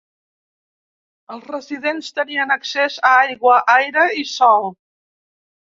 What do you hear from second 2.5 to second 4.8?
accés a aigua, aire i sol.